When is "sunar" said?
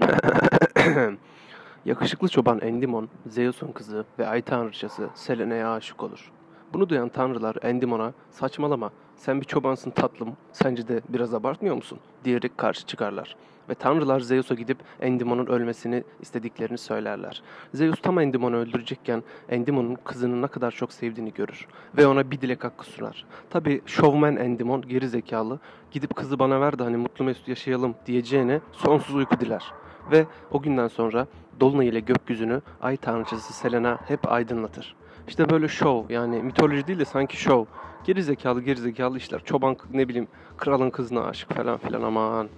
22.86-23.24